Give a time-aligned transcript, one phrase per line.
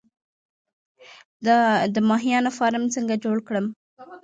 [1.93, 3.65] د ماهیانو فارم څنګه جوړ کړم؟